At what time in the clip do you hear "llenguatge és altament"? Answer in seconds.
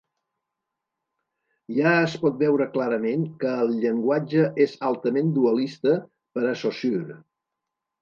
3.85-5.33